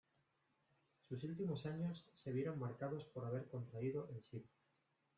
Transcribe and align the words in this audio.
Sus 1.09 1.23
últimos 1.25 1.67
años 1.67 2.07
se 2.15 2.31
vieron 2.31 2.57
marcados 2.57 3.05
por 3.05 3.23
haber 3.23 3.45
contraído 3.47 4.09
el 4.09 4.23
sida. 4.23 4.49